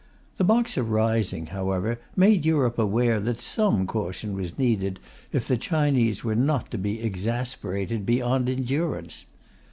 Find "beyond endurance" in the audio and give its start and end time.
8.03-9.25